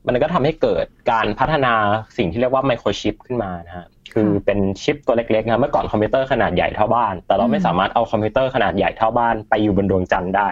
[0.07, 1.73] มันก็ทำให้เกิดการพัฒนา
[2.17, 10.47] สิ่งที่เรียกว่าไมโครชิปขึ้นมานะฮะคือเป็นชิปตัวเล็กๆนะเมื่อก่อนคอมพิวเตอร์ขนาดใหญ่เท่าบ้าน แต่เราไม่สามารถเอาคอมพิวเตอร์ขนาดใหญ่เท่าบ้านไปอยู่บนดวงจันทร์ได้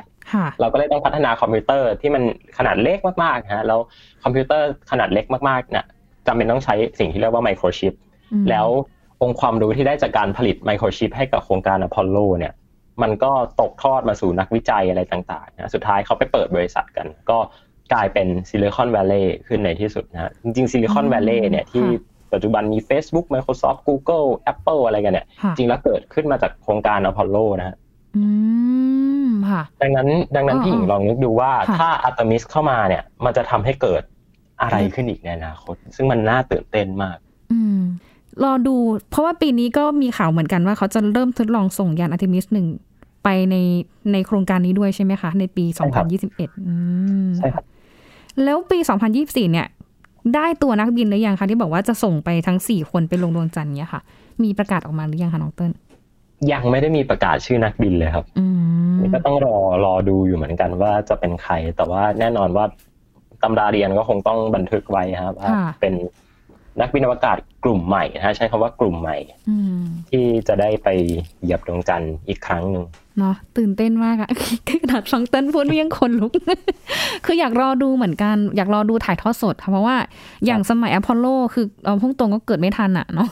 [0.59, 2.23] เราก็เลยต้องพัฒนาคอมพิวเตอร์ที่มัน
[2.57, 3.79] ขนาดเล็กมากๆฮะแล้ว
[4.23, 5.85] คอมพิวเตอร์ขนาดเล็กมากๆเนี่ย
[6.27, 7.93] จำเป็นต้องใช้สิ่งที่เรียกว่าไมโครชิป
[8.49, 8.67] แล้ว
[9.21, 12.53] องค์ความรู้ที่ได้จากการผลิตไมโครชิปให้กับโครงการอพอลโลเนี่ย
[13.01, 13.31] มันก็
[13.61, 17.37] ตกทอดมาสู่นักวิจัยอะไรต่างๆนะสุดท้ายเขาไปเปิดบริษัทกัน ก็
[17.93, 21.85] กลายเป็นซิลิคอนแวลลีย์ขึ้นในที่สุดนะจริงๆซิลิคอนแวลลีย์เนี่ยที่
[22.33, 25.25] ปัจจุบันมี Facebook Microsoft Google Apple อะไรกันเนี่ย
[25.57, 27.75] จริงแล้วเกิดขึ้นมาจากโครงการอพอลโลนะฮะ
[29.81, 34.03] ดังนั้นดังนั้นพี่หญิงลองนึกดูว่าถ้าอาร์ทิมิสเข้ามาเนี่ย มันจะทำให้เกิด
[34.61, 37.17] อะไรขึ้นอีกในอนาคต ซึ่งมันน่าตื่นเต้นมาก
[37.51, 37.79] อืม
[38.43, 38.75] รอดู
[39.09, 42.67] เพราะว่าปีนี้ก็มีข่าวเหมือนกันว่าเขาจะเริ่มทดลองส่งยานอาร์ทิมิสหนึ่ง
[43.23, 43.55] ไปใน
[44.11, 45.65] ในโครงการนี้ด้วยใช่ไหมคะ ในปี
[46.15, 46.75] 2021อื
[47.27, 47.65] มใช่ครับ
[48.43, 48.77] แล้วปี
[49.15, 49.67] 2024 เนี่ย
[50.35, 54.01] ได้ตัวนักบินหรือยังคะที่บอกว่าจะส่งไปทั้งสี่คนไปลงดวงจันทร์เนี่ยค่ะ
[54.43, 55.71] มีประกาศออกมาหรือยังคะน้องเติ้ล
[56.51, 58.25] ยังไม่ได้มีประกาศชื่อนักบินเลยครับ
[59.01, 62.65] นี่ก็ต้องรอรอดูอยู่เหมือนกันว่าจะเป็นใคร แต่ว่าแน่นอนว่า
[63.43, 65.49] ตำราเรียนก็คงต้องบันทึกไว้ครับว่า
[65.81, 65.93] เป็น
[66.79, 69.17] นักบินอวกาศกลุ่มใหม่นะใช้คำว่ากลุ่มใหม่
[70.09, 70.87] ที่จะได้ไป
[71.41, 72.83] เหยียบดวงจันทร์อีกครั้งหนึ่ง
[73.19, 74.29] เนาะตื่นเต้นมากอะ
[74.69, 76.31] ขนาดฟังเต้นพูดยังคนลุก
[77.25, 79.95] คืออยากรอดูเหมือนกัน อยากรอดูถ่ายทอดสดค่ะเพราะว่า
[80.45, 83.29] อย่างสมัยอพอลโล คือเอาพุ่งตรงก็เกิดไม่ทันอะเนาะ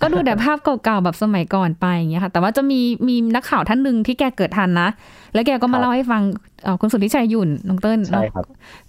[0.00, 4.88] ก็ดูแต่ภาพเก่าๆแบบสมัยก่อนไปอย่างเงี้ยค่ะ แต่ว่าจะมีมีนักข่าวท่านหนึ่งที่แกเกิดทันนะ
[5.34, 6.22] แล้วแกก็มาเล่าให้ฟัง
[6.80, 8.44] คุณสุทธิชัยยุ่นน้องเติ้ลใช่ครับ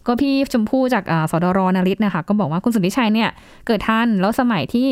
[0.07, 3.29] ก็พี่ชมพู่จากสดรนาริศนะคะก็บอกว่าคุณสุทธิชัยเนี่ย
[3.67, 4.87] เกิดทันแล้วสมัยที่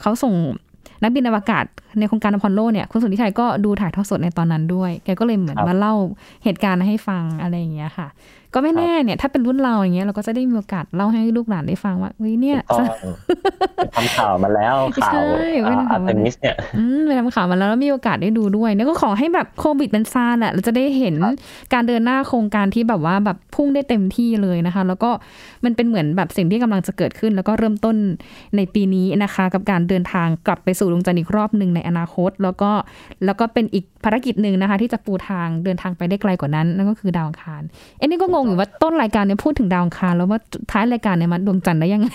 [0.00, 0.34] เขาส่ง
[1.02, 1.64] นักบินอวกาศ
[1.98, 5.94] ในโครงการอพอลโลเนี่ยคุณสุทธิชัยก็ดูถ่ายทอดสดในตอนนั้นด้วย แกก็เลยเหมือนมาเล่า
[6.44, 8.08] เหตุการณ์ให้ฟังอะไรอย่างเงี้ยค่ะ
[8.54, 12.58] ก็ไม่แน่เนี่ย ถ้าเป็นรุ่นเราอย่างเงี้ยเราก็จะได้มีโอกาสเล่าให้ลูกหลานได้ฟังว่าเฮ้ยเนี่ย
[13.94, 15.22] ทำข่าวมาแล้วข่าว
[15.90, 16.54] อาร์เทมิสเนี่ย
[17.06, 21.14] ไปทำข่าวมาแล้วแล้วมีโอกาสได้ดูด้วยเนี่ยก็ขอให้แบบโควิดมันซาแหละเราจะได้เห็น
[21.72, 25.10] การเดินหน้าโครงการที่แบบว่าแบบพุ่งได้เต็มที่เลยนะคะ แล้วก็
[25.64, 27.96] มันเป็นเหมือนแบบสิ่งที่กำลังจะเกิดขึ้น แล้วก็เริ่มต้น
[28.56, 32.70] ในปีนี้นะคะ กับการเดินทางกลับไปสู่ดวงจันทร์อีกรอบหนึ่งในอนาคต แล้วก็
[33.24, 37.62] แล้วก็เป็นอีกภารกิจหนึ่งนะคะ ที่จะปูทางเดินทางไปได้ไกลกว่านั้นนั่นก็คือดาวอังคาร
[37.98, 40.38] เออนี่ก็งงอยู่ว่าต้นรายการเนี่ยพูดถึงดาวอังคารแล้วว่า
[40.70, 42.08] ท้ายรายการเนี่ยมันดวงจันทร์ได้ยังไง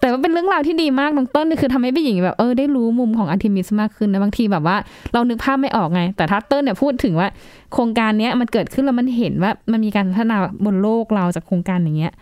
[0.00, 4.76] แต่ว่าเป็นเรื่องราวที่ดีมากน้องต้นคือทำให้พี่หญิงแบบเออได้รู้มุมของอาร์ทิมิสมากขึ้นนะบางทีแบบว่า
[5.12, 7.28] เรานึกภาพไม่ออกไง แต่ทัตเตอร์เนี่ยพูดถึงว่า
[7.72, 12.12] โครงการเนี้ยมันเกิดขึ้นแล้วมันเห็นว่ามันมีการพัฒนาบนโลกเราจากโครงการอย่างเงี้ย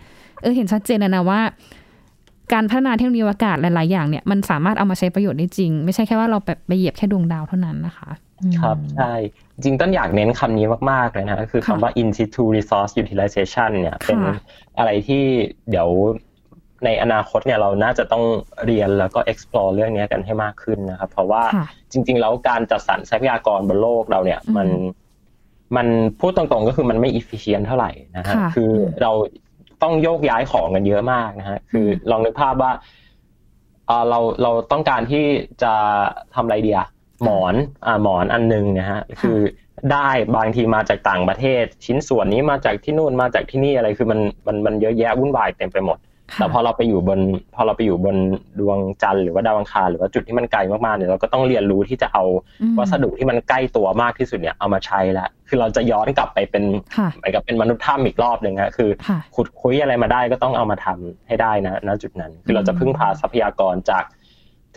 [0.41, 1.41] เออเห็นชัดเจนนะว่า
[2.53, 8.09] การพัฒนาเทคโนโลยีอากาศหลาย ๆ อย่างเนี่ยมันสามารถเอามาใช้ประโยชน์ได้จริง ไม่ใช่แค่ว่าเราแบบไปเหยียบแค่ดวงดาวเท่านั้นนะคะ
[8.59, 9.13] ครับใช่
[9.63, 14.19] จริงต้นอยากเน้นคำนี้มาก ๆ เลยนะคือคำว่า in situ resource utilization เนี่ยเป็น
[14.77, 15.23] อะไรที่
[15.69, 15.89] เดี๋ยว
[16.85, 18.23] ในอนาคตเนี่ยเราน่าจะต้อง
[18.65, 21.43] เรียนแล้วก็ explore เรื่องนี้กันให้มากขึ้นนะครับ เพราะว่า
[21.91, 24.67] จริง ๆ แล้วการจัดสรรทรัพยากรบนโลกเราเนี่ยมัน
[25.75, 25.87] มัน
[26.19, 28.71] พูดตรงๆก็คือมันไม่ efficient เท่าไหร่นะฮะคือ
[29.01, 29.11] เรา
[29.83, 32.71] ต้องโยกย้ายของกันเยอะมากนะฮะคือลองนึกภาพว่า
[34.09, 35.25] เราเราต้องการที่
[35.63, 35.73] จะ
[36.35, 36.79] ทำอะไรเดีย
[37.23, 39.37] หมอนอ่าหมอนอันนึงนะฮะคือ
[39.91, 45.99] ได้บางทีมาจากต่างประเทศ ชิ้นส่วนนี้มาจากที่นู่นมาจากที่นี่อะไรคือมันมันมันเยอะแยะวุ่นวายเต็มไปหมด
[46.35, 47.19] แต่พอเราไปอยู่บน
[47.55, 48.17] พอเราไปอยู่บน
[48.59, 52.23] ดวงจันทร์หรือว่าดาวอังคารหรือว่าจุดที่มันไกลมากๆเนี่ยเราก็ต้องเรียนรู้ที่จะเอา
[52.77, 56.63] วัสดุที่มันใกล้ตัวมากที่สุดเนี่ยเอามาใช้แล้วคือเราจะย้อนกลับไปเป็น
[57.15, 58.89] เหมือนกับเป็นมนุษย์ถ้ำอีกรอบหนึ่งฮะคือ
[59.35, 64.03] ขุดคุยอะไรมาได้ก็ต้องเอามาทำให้ได้นะณจุดนั้น คือเราจะพึ่งพาทรัพยากรจาก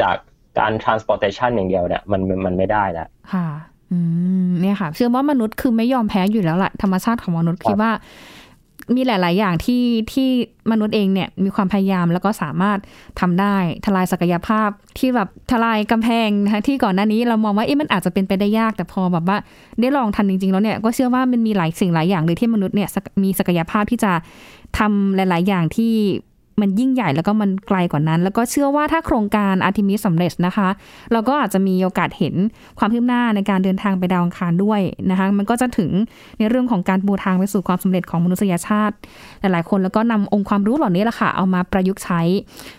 [0.00, 0.16] จาก
[0.58, 3.48] การ transportation อย่างเดียวเนี่ยมันมันไม่ได้แล้วค่ะ
[3.92, 3.98] อื
[4.46, 7.92] มเนี่ยค่ะ เชื่อว่ามนุษย์คือไม่ยอมแพ้อยู่แล้วแหละธรรมชาติของมนุษย์คิดว่า
[8.96, 10.28] มีหลาย ๆ อย่างที่ที่
[10.70, 12.78] มนุษย์เองเนี่ย มีความพยายามแล้วก็สามารถ
[13.20, 19.38] ทำได้ ทลายศักยภาพที่แบบทลายกำแพงนะคะที่ก่อนหน้านี้เรามองว่าเอ๊ะมันอาจจะเป็นไปได้ยาก แต่พอแบบว่า
[19.80, 22.88] ได้ลองทันจริง ๆ แล้วเนี่ยก็เชื่อว่ามันมีหลายสิ่งหลายอย่างเลยที่มนุษย์เนี่ย
[23.22, 24.12] มีศักยภาพที่จะ
[24.78, 25.92] ทำหลาย ๆ อย่างที่
[26.62, 30.68] มันยิ่งใหญ่แล้วก็มันไกลกว่านั้น แล้วก็เชื่อว่าถ้าโครงการอาร์ทิมิสสำเร็จนะคะ
[31.12, 32.34] เราก็อาจจะมีโอกาสเห็น
[32.78, 35.90] ความคืบหน้าในการเดินทางไปดาวอังคารด้วยนะคะ มันก็จะถึง
[36.38, 38.94] ในเรื่องของการปูทางไปสู่ความสำเร็จของมนุษยชาติ
[39.40, 42.20] หลาย ๆ คนแล้วก็นำองค์ความรู้เหล่านี้แหละค่ะเอามาประยุกต์ใช้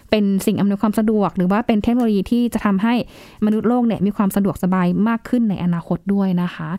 [0.10, 2.94] เป็นสิ่งอำนวยความสะดวก หรือว่าเป็นเทคโนโลยีที่จะทำให้
[3.46, 6.70] มนุษย์โลกเนี่ยมีความสะดวกสบายมากขึ้นในอนาคตด้วยนะคะ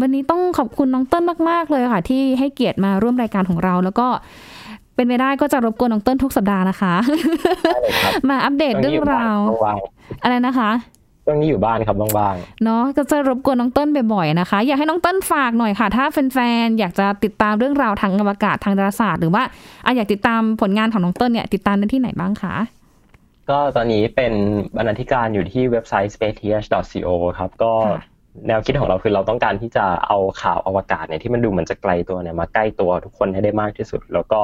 [0.00, 4.06] วันนี้ต้องขอบคุณน้องเต้นมาก ๆ เลยค่ะ ที่ให้เกียรติมาร่วมรายการของเราแล้วก็
[4.94, 6.94] เป็นไปได้ก็จะรบกวนน้องเติ้ลทุกสัปดาห์นะคะ
[8.28, 9.36] มาอัปเดตเรื่องราว
[10.22, 10.70] อะไรนะคะ
[11.26, 19.42] ช่วงนี้อยู่บ้านครับบ้างเนาะก็จะรบกวนน้องเต้นบ่อยๆนะคะ อยากให้น้องเต้นฝากหน่อยค่ะ ถ้าแฟนๆอยากจะติดตามเรื่องราวทางอวกาศทางดาราศาสตร์ หรือว่า
[19.84, 24.32] อะอยากติดตามผลงานของน้องเต้นเนี่ยติดตามได้ที่ไหนบ้างคะๆก็ตอนนี้เป็น
[24.76, 28.02] บรรณาธิการอยู่ที่เว็บไซต์ spaceth.co ครับ ก็ค่ะ
[28.48, 34.40] แนวคิดของเราคือเราต้องการที่จะเอาข่าวอวกาศเนี่ยที่มันดูเหมือนจะไกลตัวเนี่ยมาใกล้ตัวทุกคนให้ได้มากที่สุด แล้วก็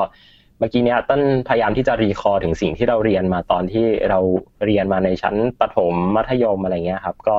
[0.60, 4.20] เมื่อกี้เนี่ยต้นพยายามที่จะรีคอร์ถึงสิ่งที่เราเรียนมาตอนที่เรา
[4.64, 7.36] เรียนมาในชั้นประถมมัธยมอะไรเงี้ยครับก็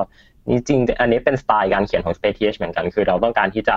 [0.49, 3.75] นี่จริงอันนี้เป็นสไตล์การเขียนของ Space TH เหมือนกันคือเราต้องการที่จะ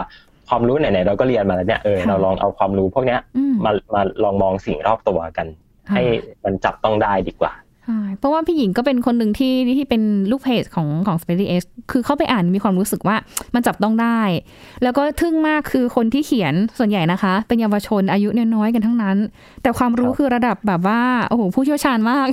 [0.49, 5.47] ความรู้ไหนๆเราก็เรียนมาแล้วเนี่ยเออค่ะเราลองเอาความรู้พวกเนี้ยอืมมามาลองมองสิ่งรอบตัวกัน
[5.93, 6.03] ให้
[6.45, 7.64] มันจับต้องได้ดีกว่าใช่
[8.19, 13.17] เพราะว่าพี่หญิงก็เป็นคนหนึ่งที่ที่เป็นลูกเพจของของ Space X คือเข้าไปอ่านมีความรู้สึกว่า
[13.55, 14.21] มันจับต้องได้
[14.83, 19.17] แล้วก็ทึ่งมากคือคนที่เขียนส่วนใหญ่นะคะ เป็นเยาวชนอายุน้อยๆกันทั้งนั้น
[19.63, 22.27] แต่ความรู้ครับคือระดับแบบว่าโอ้โหผู้เชี่ยวชาญมาก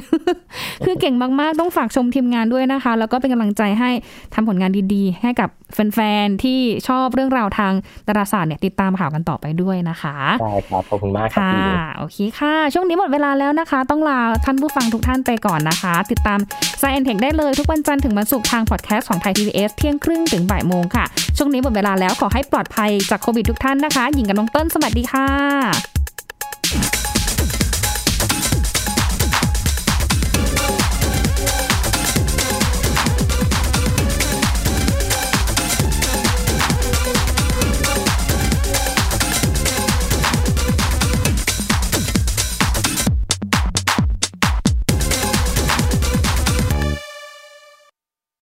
[0.86, 3.90] คือเก่งมากๆ ต้องฝากชมทีมงานด้วยนะคะ แล้วก็เป็นกำลังใจให้
[4.34, 7.74] ทำผลงานดีๆ ให้กับแฟนๆที่ชอบเรื่องราวทาง
[8.08, 16.39] ดาราศาสตร์เนี่ยติดตามข่าวกันต่อไปด้วยนะคะได้ครับขอบคุณมากครับค่ะพี่โอเคค่ะ ช่วงนี้หมดเวลาแล้วนะคะ ต้องลาท่านผู้ฟังทุกท่านไปก่อนนะคะ ติดตาม
[16.80, 21.06] s ซเอนเทคได้เลยทุกวันจันทร์ถึงวันศุกร์ทางพอดแคสต์ของไทย PBS เที่ยงครึ่งถึงบ่ายโมงค่ะ
[21.38, 26.01] ช่วงนี้หมดเวลาแล้วขอให้ปลอดภัยจากโควิดทุกท่านนะคะ หญิงกับน้องเต้นสวัสดีค่ะ